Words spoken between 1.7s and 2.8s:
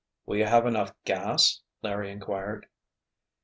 Larry inquired.